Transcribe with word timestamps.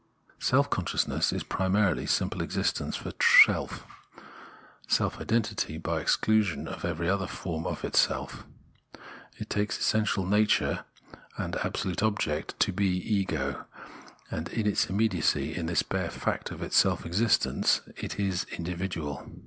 Self 0.39 0.67
consciousness 0.67 1.31
is 1.31 1.43
primarily 1.43 2.07
simple 2.07 2.41
existence 2.41 2.95
for 2.95 3.11
self, 3.45 3.85
self 4.87 5.19
identity 5.21 5.77
by 5.77 6.01
exclusion 6.01 6.67
of 6.67 6.83
every 6.83 7.07
other 7.07 7.27
from 7.27 7.67
itself. 7.83 8.43
It 9.37 9.51
takes 9.51 9.77
its 9.77 9.85
essential 9.85 10.25
nature 10.25 10.85
and 11.37 11.55
absolute 11.57 12.01
object 12.01 12.59
to 12.61 12.71
be 12.73 12.97
Ego; 12.97 13.67
and 14.31 14.49
in 14.49 14.63
this 14.65 14.87
immediacy, 14.89 15.53
in 15.55 15.67
this 15.67 15.83
bare 15.83 16.09
fact 16.09 16.49
of 16.49 16.63
its 16.63 16.77
self 16.77 17.05
existence, 17.05 17.81
it 17.95 18.19
is 18.19 18.47
individual. 18.57 19.29